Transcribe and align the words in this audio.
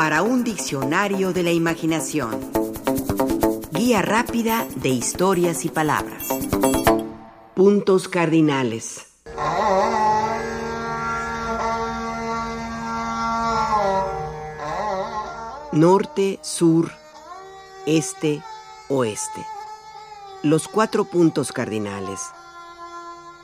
para 0.00 0.22
un 0.22 0.44
diccionario 0.44 1.34
de 1.34 1.42
la 1.42 1.52
imaginación. 1.52 2.40
Guía 3.70 4.00
rápida 4.00 4.66
de 4.76 4.88
historias 4.88 5.66
y 5.66 5.68
palabras. 5.68 6.26
Puntos 7.54 8.08
cardinales. 8.08 9.08
Norte, 15.72 16.38
sur, 16.40 16.90
este, 17.84 18.42
oeste. 18.88 19.46
Los 20.42 20.66
cuatro 20.66 21.04
puntos 21.04 21.52
cardinales 21.52 22.22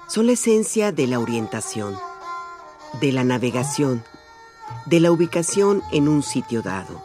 son 0.09 0.25
la 0.25 0.33
esencia 0.33 0.91
de 0.91 1.07
la 1.07 1.19
orientación, 1.19 1.99
de 3.03 3.13
la 3.13 3.25
navegación, 3.25 4.03
de 4.87 5.01
la 5.01 5.11
ubicación 5.11 5.83
en 5.93 6.09
un 6.09 6.23
sitio 6.23 6.63
dado. 6.63 7.03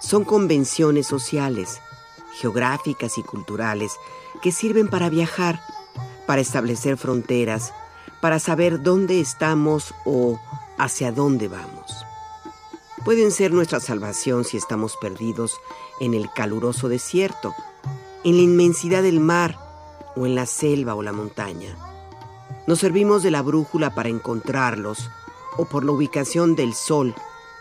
Son 0.00 0.24
convenciones 0.24 1.06
sociales, 1.06 1.80
geográficas 2.38 3.18
y 3.18 3.22
culturales 3.22 3.92
que 4.42 4.52
sirven 4.52 4.88
para 4.88 5.08
viajar, 5.08 5.60
para 6.26 6.40
establecer 6.40 6.96
fronteras, 6.96 7.72
para 8.20 8.38
saber 8.38 8.82
dónde 8.82 9.20
estamos 9.20 9.94
o 10.04 10.40
hacia 10.78 11.12
dónde 11.12 11.48
vamos. 11.48 12.04
Pueden 13.04 13.30
ser 13.30 13.52
nuestra 13.52 13.80
salvación 13.80 14.44
si 14.44 14.56
estamos 14.56 14.96
perdidos 14.96 15.60
en 16.00 16.14
el 16.14 16.30
caluroso 16.30 16.88
desierto, 16.88 17.54
en 18.24 18.36
la 18.36 18.42
inmensidad 18.42 19.02
del 19.02 19.20
mar 19.20 19.58
o 20.16 20.26
en 20.26 20.34
la 20.34 20.46
selva 20.46 20.94
o 20.94 21.02
la 21.02 21.12
montaña. 21.12 21.76
Nos 22.66 22.80
servimos 22.80 23.22
de 23.22 23.30
la 23.30 23.40
brújula 23.42 23.94
para 23.94 24.08
encontrarlos 24.08 25.10
o 25.58 25.66
por 25.66 25.84
la 25.84 25.92
ubicación 25.92 26.54
del 26.56 26.72
sol, 26.72 27.14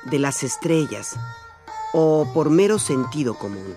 de 0.05 0.19
las 0.19 0.43
estrellas 0.43 1.17
o 1.91 2.25
por 2.33 2.49
mero 2.49 2.79
sentido 2.79 3.33
común. 3.33 3.75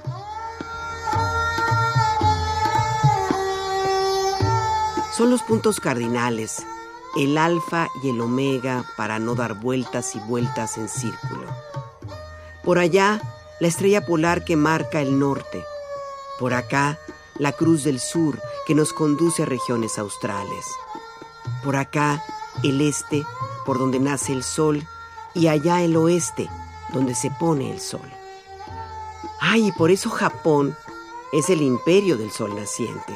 Son 5.16 5.30
los 5.30 5.42
puntos 5.42 5.80
cardinales, 5.80 6.64
el 7.16 7.36
alfa 7.36 7.88
y 8.02 8.10
el 8.10 8.20
omega 8.20 8.84
para 8.96 9.18
no 9.18 9.34
dar 9.34 9.54
vueltas 9.54 10.14
y 10.14 10.20
vueltas 10.20 10.78
en 10.78 10.88
círculo. 10.88 11.46
Por 12.62 12.78
allá, 12.78 13.20
la 13.58 13.68
estrella 13.68 14.06
polar 14.06 14.44
que 14.44 14.56
marca 14.56 15.00
el 15.00 15.18
norte. 15.18 15.64
Por 16.38 16.54
acá, 16.54 16.98
la 17.36 17.52
cruz 17.52 17.84
del 17.84 18.00
sur 18.00 18.40
que 18.66 18.74
nos 18.74 18.92
conduce 18.92 19.42
a 19.42 19.46
regiones 19.46 19.98
australes. 19.98 20.64
Por 21.64 21.76
acá, 21.76 22.24
el 22.62 22.80
este 22.80 23.24
por 23.70 23.78
donde 23.78 24.00
nace 24.00 24.32
el 24.32 24.42
sol, 24.42 24.84
y 25.32 25.46
allá 25.46 25.80
el 25.80 25.96
oeste, 25.96 26.50
donde 26.92 27.14
se 27.14 27.30
pone 27.30 27.70
el 27.70 27.78
sol. 27.78 28.10
Ay, 29.38 29.68
y 29.68 29.70
por 29.70 29.92
eso 29.92 30.10
Japón 30.10 30.76
es 31.32 31.50
el 31.50 31.62
imperio 31.62 32.16
del 32.16 32.32
sol 32.32 32.56
naciente, 32.56 33.14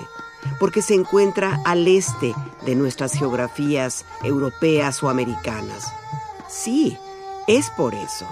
porque 0.61 0.81
se 0.81 0.95
encuentra 0.95 1.61
al 1.65 1.89
este 1.89 2.37
de 2.65 2.77
nuestras 2.77 3.15
geografías 3.15 4.05
europeas 4.23 5.03
o 5.03 5.09
americanas. 5.09 5.93
Sí, 6.49 6.97
es 7.49 7.69
por 7.71 7.93
eso. 7.93 8.29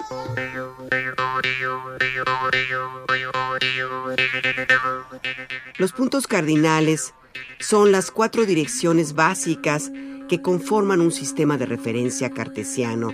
Los 5.77 5.93
puntos 5.93 6.29
cardinales 6.29 7.15
son 7.59 7.91
las 7.91 8.13
cuatro 8.13 8.47
direcciones 8.47 9.15
básicas 9.17 9.91
que 10.29 10.41
conforman 10.41 11.01
un 11.01 11.13
sistema 11.13 11.59
de 11.59 11.67
referencia 11.67 12.31
cartesiano 12.31 13.11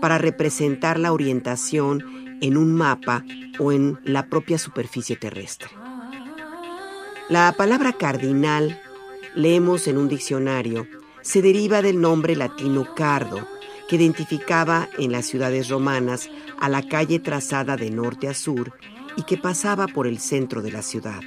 para 0.00 0.18
representar 0.18 0.98
la 0.98 1.12
orientación 1.12 2.04
en 2.40 2.56
un 2.56 2.74
mapa 2.74 3.24
o 3.58 3.72
en 3.72 3.98
la 4.04 4.26
propia 4.26 4.58
superficie 4.58 5.16
terrestre. 5.16 5.68
La 7.28 7.52
palabra 7.56 7.92
cardinal, 7.92 8.80
leemos 9.34 9.86
en 9.86 9.96
un 9.96 10.08
diccionario, 10.08 10.86
se 11.22 11.40
deriva 11.40 11.82
del 11.82 12.00
nombre 12.00 12.36
latino 12.36 12.94
cardo, 12.94 13.46
que 13.88 13.96
identificaba 13.96 14.88
en 14.98 15.12
las 15.12 15.26
ciudades 15.26 15.68
romanas 15.68 16.28
a 16.58 16.68
la 16.68 16.82
calle 16.82 17.20
trazada 17.20 17.76
de 17.76 17.90
norte 17.90 18.28
a 18.28 18.34
sur 18.34 18.72
y 19.16 19.22
que 19.22 19.36
pasaba 19.36 19.86
por 19.86 20.06
el 20.06 20.18
centro 20.18 20.62
de 20.62 20.72
la 20.72 20.82
ciudad. 20.82 21.20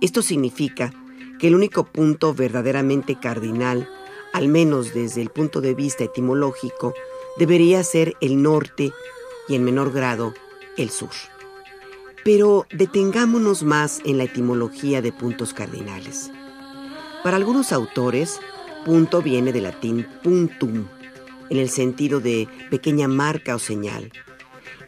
Esto 0.00 0.22
significa 0.22 0.92
que 1.38 1.48
el 1.48 1.54
único 1.54 1.84
punto 1.84 2.34
verdaderamente 2.34 3.18
cardinal 3.18 3.88
al 4.32 4.48
menos 4.48 4.94
desde 4.94 5.22
el 5.22 5.30
punto 5.30 5.60
de 5.60 5.74
vista 5.74 6.04
etimológico, 6.04 6.94
debería 7.36 7.82
ser 7.84 8.14
el 8.20 8.42
norte 8.42 8.92
y 9.48 9.54
en 9.54 9.64
menor 9.64 9.92
grado 9.92 10.34
el 10.76 10.90
sur. 10.90 11.10
Pero 12.24 12.66
detengámonos 12.70 13.62
más 13.62 14.00
en 14.04 14.18
la 14.18 14.24
etimología 14.24 15.00
de 15.00 15.12
puntos 15.12 15.54
cardinales. 15.54 16.30
Para 17.22 17.36
algunos 17.36 17.72
autores, 17.72 18.40
punto 18.84 19.22
viene 19.22 19.52
del 19.52 19.64
latín 19.64 20.06
puntum, 20.22 20.86
en 21.50 21.56
el 21.56 21.70
sentido 21.70 22.20
de 22.20 22.48
pequeña 22.70 23.08
marca 23.08 23.54
o 23.54 23.58
señal, 23.58 24.12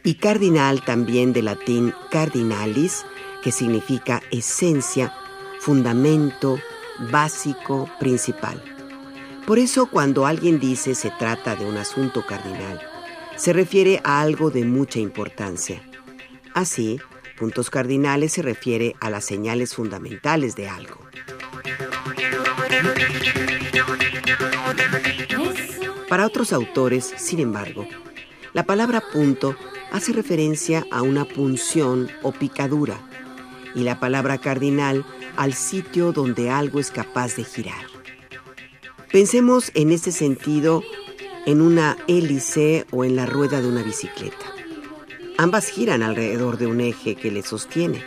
y 0.03 0.15
cardinal 0.15 0.83
también 0.83 1.33
del 1.33 1.45
latín 1.45 1.93
cardinalis, 2.09 3.05
que 3.43 3.51
significa 3.51 4.21
esencia, 4.31 5.13
fundamento, 5.59 6.59
básico, 7.11 7.89
principal. 7.99 8.70
Por 9.51 9.59
eso 9.59 9.87
cuando 9.87 10.25
alguien 10.25 10.61
dice 10.61 10.95
se 10.95 11.11
trata 11.11 11.57
de 11.57 11.65
un 11.65 11.75
asunto 11.75 12.25
cardinal, 12.25 12.79
se 13.35 13.51
refiere 13.51 13.99
a 14.05 14.21
algo 14.21 14.49
de 14.49 14.63
mucha 14.63 14.99
importancia. 14.99 15.81
Así, 16.53 17.01
puntos 17.37 17.69
cardinales 17.69 18.31
se 18.31 18.43
refiere 18.43 18.95
a 19.01 19.09
las 19.09 19.25
señales 19.25 19.75
fundamentales 19.75 20.55
de 20.55 20.69
algo. 20.69 21.01
Para 26.07 26.25
otros 26.25 26.53
autores, 26.53 27.13
sin 27.17 27.41
embargo, 27.41 27.85
la 28.53 28.63
palabra 28.63 29.03
punto 29.11 29.57
hace 29.91 30.13
referencia 30.13 30.85
a 30.91 31.01
una 31.01 31.25
punción 31.25 32.09
o 32.23 32.31
picadura 32.31 33.01
y 33.75 33.81
la 33.81 33.99
palabra 33.99 34.37
cardinal 34.37 35.03
al 35.35 35.53
sitio 35.53 36.13
donde 36.13 36.49
algo 36.49 36.79
es 36.79 36.89
capaz 36.89 37.35
de 37.35 37.43
girar. 37.43 37.90
Pensemos 39.11 39.71
en 39.73 39.91
este 39.91 40.13
sentido 40.13 40.83
en 41.45 41.59
una 41.59 41.97
hélice 42.07 42.85
o 42.91 43.03
en 43.03 43.17
la 43.17 43.25
rueda 43.25 43.59
de 43.59 43.67
una 43.67 43.83
bicicleta. 43.83 44.45
Ambas 45.37 45.67
giran 45.67 46.01
alrededor 46.01 46.57
de 46.57 46.67
un 46.67 46.79
eje 46.79 47.15
que 47.15 47.29
les 47.29 47.45
sostiene. 47.45 48.01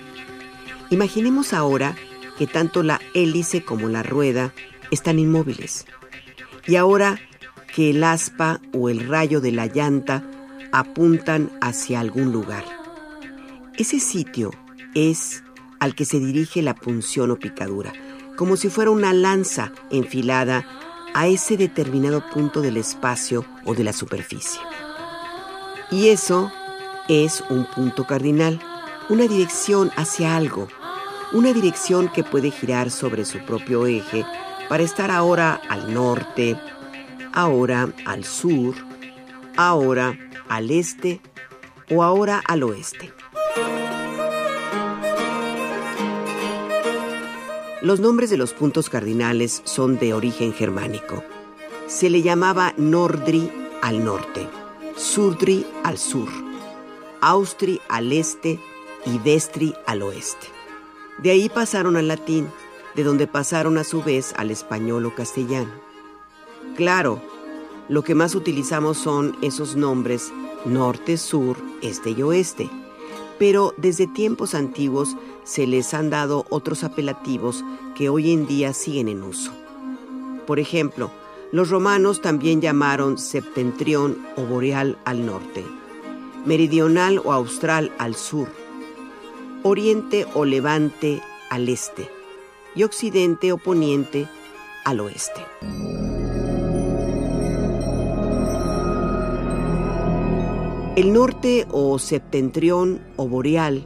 Imaginemos 0.88 1.52
ahora 1.52 1.94
que 2.38 2.46
tanto 2.46 2.82
la 2.82 3.02
hélice 3.12 3.62
como 3.62 3.90
la 3.90 4.02
rueda 4.02 4.54
están 4.90 5.18
inmóviles. 5.18 5.84
Y 6.66 6.76
ahora 6.76 7.20
que 7.74 7.90
el 7.90 8.02
aspa 8.02 8.62
o 8.72 8.88
el 8.88 9.06
rayo 9.06 9.42
de 9.42 9.52
la 9.52 9.66
llanta 9.66 10.24
apuntan 10.72 11.50
hacia 11.60 12.00
algún 12.00 12.32
lugar. 12.32 12.64
Ese 13.76 14.00
sitio 14.00 14.52
es 14.94 15.44
al 15.80 15.94
que 15.94 16.06
se 16.06 16.18
dirige 16.18 16.62
la 16.62 16.74
punción 16.74 17.30
o 17.30 17.36
picadura, 17.36 17.92
como 18.36 18.56
si 18.56 18.70
fuera 18.70 18.90
una 18.90 19.12
lanza 19.12 19.70
enfilada 19.90 20.64
a 21.14 21.28
ese 21.28 21.56
determinado 21.56 22.28
punto 22.28 22.60
del 22.60 22.76
espacio 22.76 23.44
o 23.64 23.74
de 23.74 23.84
la 23.84 23.92
superficie. 23.92 24.60
Y 25.90 26.08
eso 26.08 26.52
es 27.08 27.42
un 27.48 27.64
punto 27.66 28.06
cardinal, 28.06 28.60
una 29.08 29.26
dirección 29.28 29.90
hacia 29.96 30.36
algo, 30.36 30.68
una 31.32 31.52
dirección 31.52 32.08
que 32.08 32.24
puede 32.24 32.50
girar 32.50 32.90
sobre 32.90 33.24
su 33.24 33.38
propio 33.38 33.86
eje 33.86 34.26
para 34.68 34.82
estar 34.82 35.10
ahora 35.10 35.60
al 35.68 35.94
norte, 35.94 36.58
ahora 37.32 37.88
al 38.06 38.24
sur, 38.24 38.74
ahora 39.56 40.18
al 40.48 40.70
este 40.70 41.20
o 41.90 42.02
ahora 42.02 42.42
al 42.46 42.62
oeste. 42.62 43.12
Los 47.84 48.00
nombres 48.00 48.30
de 48.30 48.38
los 48.38 48.54
puntos 48.54 48.88
cardinales 48.88 49.60
son 49.64 49.98
de 49.98 50.14
origen 50.14 50.54
germánico. 50.54 51.22
Se 51.86 52.08
le 52.08 52.22
llamaba 52.22 52.72
Nordri 52.78 53.52
al 53.82 54.02
norte, 54.02 54.48
Surdri 54.96 55.66
al 55.82 55.98
sur, 55.98 56.30
Austri 57.20 57.82
al 57.90 58.10
este 58.10 58.58
y 59.04 59.18
Vestri 59.18 59.74
al 59.86 60.00
oeste. 60.00 60.46
De 61.18 61.30
ahí 61.30 61.50
pasaron 61.50 61.98
al 61.98 62.08
latín, 62.08 62.48
de 62.94 63.04
donde 63.04 63.26
pasaron 63.26 63.76
a 63.76 63.84
su 63.84 64.02
vez 64.02 64.32
al 64.38 64.50
español 64.50 65.04
o 65.04 65.14
castellano. 65.14 65.70
Claro, 66.76 67.20
lo 67.90 68.02
que 68.02 68.14
más 68.14 68.34
utilizamos 68.34 68.96
son 68.96 69.36
esos 69.42 69.76
nombres 69.76 70.32
norte, 70.64 71.18
sur, 71.18 71.58
este 71.82 72.12
y 72.12 72.22
oeste, 72.22 72.70
pero 73.44 73.74
desde 73.76 74.06
tiempos 74.06 74.54
antiguos 74.54 75.18
se 75.42 75.66
les 75.66 75.92
han 75.92 76.08
dado 76.08 76.46
otros 76.48 76.82
apelativos 76.82 77.62
que 77.94 78.08
hoy 78.08 78.32
en 78.32 78.46
día 78.46 78.72
siguen 78.72 79.06
en 79.06 79.22
uso. 79.22 79.52
Por 80.46 80.58
ejemplo, 80.58 81.10
los 81.52 81.68
romanos 81.68 82.22
también 82.22 82.62
llamaron 82.62 83.18
septentrión 83.18 84.16
o 84.38 84.44
boreal 84.46 84.96
al 85.04 85.26
norte, 85.26 85.62
meridional 86.46 87.20
o 87.22 87.34
austral 87.34 87.92
al 87.98 88.14
sur, 88.14 88.48
oriente 89.62 90.26
o 90.32 90.46
levante 90.46 91.20
al 91.50 91.68
este 91.68 92.08
y 92.74 92.84
occidente 92.84 93.52
o 93.52 93.58
poniente 93.58 94.26
al 94.86 95.00
oeste. 95.00 95.42
El 100.96 101.12
norte 101.12 101.66
o 101.72 101.98
septentrión 101.98 103.00
o 103.16 103.26
boreal 103.26 103.84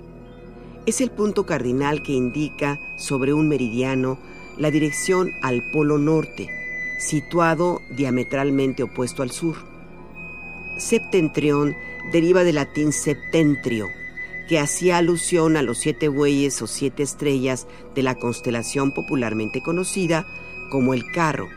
es 0.84 1.00
el 1.00 1.10
punto 1.10 1.46
cardinal 1.46 2.02
que 2.02 2.12
indica 2.12 2.78
sobre 2.96 3.32
un 3.32 3.48
meridiano 3.48 4.18
la 4.58 4.70
dirección 4.70 5.30
al 5.40 5.62
polo 5.70 5.96
norte, 5.96 6.50
situado 6.98 7.80
diametralmente 7.96 8.82
opuesto 8.82 9.22
al 9.22 9.30
sur. 9.30 9.56
Septentrión 10.76 11.74
deriva 12.12 12.44
del 12.44 12.56
latín 12.56 12.92
septentrio, 12.92 13.86
que 14.46 14.58
hacía 14.58 14.98
alusión 14.98 15.56
a 15.56 15.62
los 15.62 15.78
siete 15.78 16.08
bueyes 16.08 16.60
o 16.60 16.66
siete 16.66 17.04
estrellas 17.04 17.66
de 17.94 18.02
la 18.02 18.16
constelación 18.16 18.92
popularmente 18.92 19.62
conocida 19.62 20.26
como 20.70 20.92
el 20.92 21.10
carro, 21.10 21.48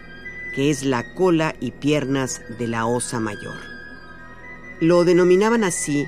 que 0.56 0.70
es 0.70 0.86
la 0.86 1.14
cola 1.14 1.56
y 1.60 1.72
piernas 1.72 2.42
de 2.58 2.70
la 2.70 2.86
osa 2.86 3.20
mayor. 3.20 3.71
Lo 4.82 5.06
denominaban 5.06 5.64
así 5.64 6.08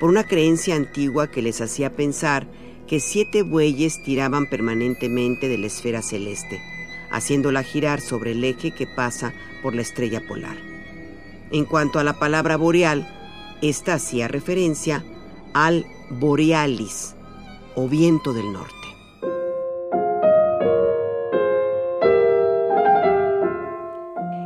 por 0.00 0.08
una 0.08 0.24
creencia 0.24 0.74
antigua 0.74 1.30
que 1.30 1.42
les 1.42 1.60
hacía 1.60 1.92
pensar 1.92 2.46
que 2.86 2.98
siete 2.98 3.42
bueyes 3.42 4.02
tiraban 4.02 4.46
permanentemente 4.48 5.48
de 5.48 5.58
la 5.58 5.66
esfera 5.66 6.00
celeste, 6.00 6.58
haciéndola 7.10 7.62
girar 7.62 8.00
sobre 8.00 8.32
el 8.32 8.42
eje 8.42 8.70
que 8.70 8.86
pasa 8.86 9.34
por 9.62 9.74
la 9.74 9.82
estrella 9.82 10.22
polar. 10.26 10.56
En 11.50 11.66
cuanto 11.66 11.98
a 11.98 12.04
la 12.04 12.18
palabra 12.18 12.56
boreal, 12.56 13.06
esta 13.60 13.92
hacía 13.92 14.28
referencia 14.28 15.04
al 15.52 15.84
borealis 16.08 17.16
o 17.74 17.86
viento 17.86 18.32
del 18.32 18.50
norte. 18.50 18.74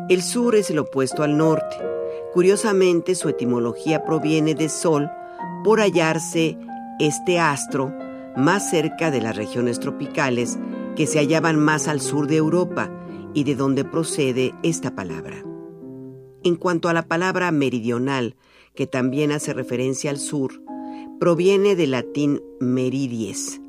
El 0.09 0.23
sur 0.23 0.57
es 0.57 0.71
el 0.71 0.81
opuesto 0.81 1.23
al 1.23 1.37
norte. 1.37 1.90
Curiosamente, 2.33 3.15
su 3.15 3.29
etimología 3.29 4.05
proviene 4.05 4.55
de 4.55 4.69
sol 4.69 5.11
por 5.65 5.81
hallarse 5.81 6.57
este 6.99 7.39
astro 7.39 7.93
más 8.37 8.71
cerca 8.71 9.11
de 9.11 9.21
las 9.21 9.37
regiones 9.37 9.81
tropicales 9.81 10.59
que 10.97 11.07
se 11.07 11.19
hallaban 11.19 11.59
más 11.59 11.89
al 11.89 12.01
sur 12.01 12.27
de 12.27 12.37
Europa 12.37 12.91
y 13.35 13.45
de 13.45 13.55
donde 13.55 13.85
procede 13.85 14.55
esta 14.63 14.95
palabra. 14.95 15.45
En 16.43 16.57
cuanto 16.57 16.89
a 16.89 16.93
la 16.93 17.03
palabra 17.03 17.51
meridional, 17.53 18.37
que 18.75 18.87
también 18.87 19.33
hace 19.33 19.53
referencia 19.53 20.11
al 20.11 20.19
sur, 20.19 20.63
proviene 21.19 21.77
del 21.77 21.91
latín 21.91 22.43
meridies, 22.61 23.61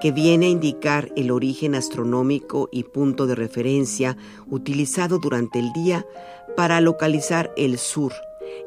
que 0.00 0.12
viene 0.12 0.46
a 0.46 0.50
indicar 0.50 1.12
el 1.16 1.30
origen 1.30 1.74
astronómico 1.74 2.68
y 2.72 2.84
punto 2.84 3.26
de 3.26 3.34
referencia 3.34 4.16
utilizado 4.48 5.18
durante 5.18 5.58
el 5.58 5.72
día 5.72 6.06
para 6.56 6.80
localizar 6.80 7.52
el 7.56 7.78
sur, 7.78 8.12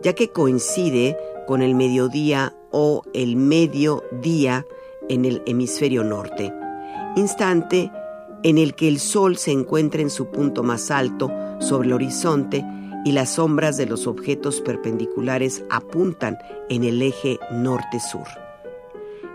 ya 0.01 0.13
que 0.13 0.31
coincide 0.31 1.18
con 1.48 1.62
el 1.62 1.75
mediodía 1.75 2.56
o 2.72 3.04
el 3.13 3.36
mediodía 3.36 4.66
en 5.10 5.25
el 5.25 5.42
hemisferio 5.45 6.04
norte, 6.04 6.54
instante 7.16 7.92
en 8.44 8.57
el 8.57 8.75
que 8.75 8.88
el 8.88 9.00
Sol 9.00 9.38
se 9.38 9.51
encuentra 9.51 10.01
en 10.01 10.10
su 10.10 10.28
punto 10.28 10.63
más 10.63 10.92
alto 10.92 11.31
sobre 11.60 11.88
el 11.88 11.94
horizonte 11.94 12.63
y 13.06 13.12
las 13.13 13.31
sombras 13.31 13.78
de 13.78 13.86
los 13.86 14.06
objetos 14.06 14.62
perpendiculares 14.62 15.63
apuntan 15.69 16.38
en 16.69 16.84
el 16.84 17.01
eje 17.01 17.39
norte-sur. 17.51 18.28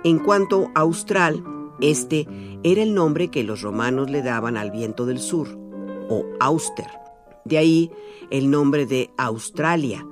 En 0.04 0.19
cuanto 0.19 0.70
a 0.75 0.81
austral, 0.81 1.43
este 1.81 2.28
era 2.62 2.82
el 2.82 2.94
nombre 2.94 3.28
que 3.28 3.44
los 3.44 3.62
romanos 3.62 4.10
le 4.10 4.22
daban 4.22 4.56
al 4.56 4.70
viento 4.70 5.06
del 5.06 5.19
sur, 5.19 5.49
o 6.08 6.25
auster. 6.40 7.01
De 7.44 7.58
ahí 7.58 7.90
el 8.30 8.50
nombre 8.50 8.86
de 8.86 9.10
Australia, 9.16 10.06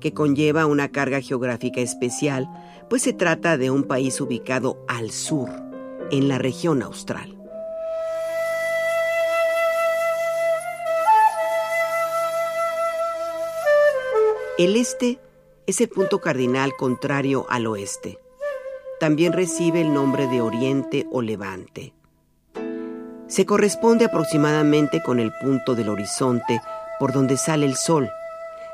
que 0.00 0.12
conlleva 0.12 0.66
una 0.66 0.90
carga 0.90 1.20
geográfica 1.20 1.80
especial 1.80 2.48
pues 2.88 3.02
se 3.02 3.12
trata 3.12 3.56
de 3.56 3.70
un 3.70 3.84
país 3.84 4.20
ubicado 4.20 4.78
al 4.86 5.10
sur, 5.10 5.50
en 6.10 6.28
la 6.28 6.38
región 6.38 6.82
austral. 6.82 7.36
El 14.58 14.76
este 14.76 15.18
es 15.66 15.80
el 15.80 15.88
punto 15.88 16.20
cardinal 16.20 16.74
contrario 16.76 17.44
al 17.50 17.66
oeste. 17.66 18.18
También 18.98 19.32
recibe 19.32 19.82
el 19.82 19.92
nombre 19.92 20.28
de 20.28 20.40
oriente 20.40 21.06
o 21.10 21.20
levante. 21.20 21.92
Se 23.26 23.44
corresponde 23.44 24.06
aproximadamente 24.06 25.02
con 25.02 25.18
el 25.18 25.32
punto 25.42 25.74
del 25.74 25.88
horizonte 25.88 26.60
por 26.98 27.12
donde 27.12 27.36
sale 27.36 27.66
el 27.66 27.76
sol. 27.76 28.10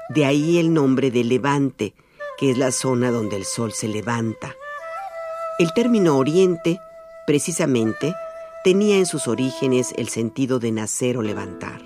De 0.09 0.25
ahí 0.25 0.59
el 0.59 0.73
nombre 0.75 1.11
de 1.11 1.25
levante, 1.25 1.95
que 2.39 2.51
es 2.51 2.59
la 2.59 2.73
zona 2.73 3.11
donde 3.11 3.37
el 3.37 3.45
sol 3.45 3.73
se 3.73 3.89
levanta. 3.89 4.55
El 5.59 5.73
término 5.75 6.17
oriente, 6.17 6.81
precisamente, 7.27 8.15
tenía 8.65 8.97
en 8.97 9.07
sus 9.07 9.29
orígenes 9.29 9.93
el 9.97 10.09
sentido 10.09 10.59
de 10.59 10.73
nacer 10.73 11.17
o 11.17 11.23
levantar. 11.23 11.83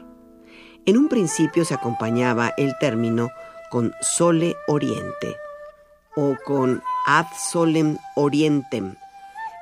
En 0.87 0.97
un 0.97 1.09
principio 1.09 1.65
se 1.65 1.75
acompañaba 1.75 2.53
el 2.57 2.79
término 2.79 3.31
con 3.71 3.93
sole 4.01 4.57
oriente 4.69 5.37
o 6.15 6.37
con 6.45 6.83
ad 7.07 7.27
solem 7.51 7.99
orientem, 8.15 8.95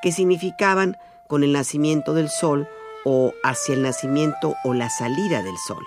que 0.02 0.12
significaban 0.12 0.96
con 1.28 1.42
el 1.42 1.52
nacimiento 1.52 2.14
del 2.14 2.28
sol 2.28 2.68
o 3.04 3.32
hacia 3.42 3.74
el 3.74 3.82
nacimiento 3.82 4.54
o 4.64 4.74
la 4.74 4.90
salida 4.90 5.42
del 5.42 5.56
sol. 5.66 5.84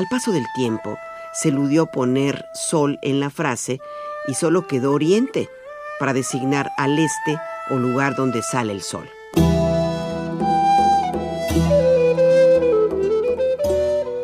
Al 0.00 0.08
paso 0.08 0.32
del 0.32 0.46
tiempo, 0.54 0.96
se 1.34 1.50
eludió 1.50 1.84
poner 1.84 2.46
sol 2.54 2.98
en 3.02 3.20
la 3.20 3.28
frase 3.28 3.80
y 4.26 4.32
solo 4.32 4.66
quedó 4.66 4.92
oriente 4.92 5.50
para 5.98 6.14
designar 6.14 6.70
al 6.78 6.98
este 6.98 7.36
o 7.68 7.74
lugar 7.74 8.16
donde 8.16 8.40
sale 8.40 8.72
el 8.72 8.80
sol. 8.80 9.06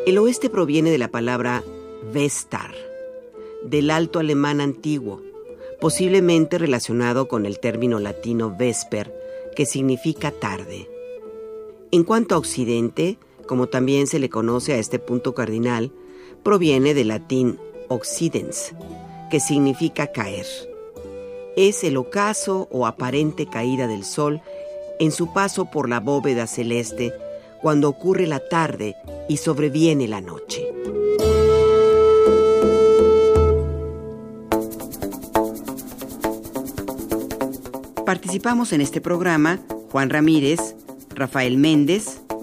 El 0.06 0.16
oeste 0.16 0.48
proviene 0.48 0.90
de 0.90 0.96
la 0.96 1.08
palabra 1.08 1.62
vestar, 2.10 2.74
del 3.62 3.90
alto 3.90 4.18
alemán 4.18 4.62
antiguo, 4.62 5.20
posiblemente 5.78 6.56
relacionado 6.56 7.28
con 7.28 7.44
el 7.44 7.60
término 7.60 7.98
latino 7.98 8.56
vesper, 8.56 9.14
que 9.54 9.66
significa 9.66 10.30
tarde. 10.30 10.88
En 11.90 12.02
cuanto 12.02 12.34
a 12.34 12.38
occidente, 12.38 13.18
como 13.46 13.68
también 13.68 14.06
se 14.06 14.18
le 14.18 14.28
conoce 14.28 14.74
a 14.74 14.78
este 14.78 14.98
punto 14.98 15.34
cardinal, 15.34 15.92
proviene 16.42 16.94
del 16.94 17.08
latín 17.08 17.58
occidens, 17.88 18.74
que 19.30 19.40
significa 19.40 20.12
caer. 20.12 20.46
Es 21.56 21.84
el 21.84 21.96
ocaso 21.96 22.68
o 22.70 22.86
aparente 22.86 23.46
caída 23.46 23.86
del 23.86 24.04
sol 24.04 24.42
en 24.98 25.12
su 25.12 25.32
paso 25.32 25.70
por 25.70 25.88
la 25.88 26.00
bóveda 26.00 26.46
celeste 26.46 27.12
cuando 27.62 27.88
ocurre 27.88 28.26
la 28.26 28.40
tarde 28.48 28.94
y 29.28 29.38
sobreviene 29.38 30.08
la 30.08 30.20
noche. 30.20 30.66
Participamos 38.04 38.72
en 38.72 38.80
este 38.82 39.00
programa 39.00 39.58
Juan 39.90 40.10
Ramírez, 40.10 40.76
Rafael 41.10 41.56
Méndez, 41.56 42.20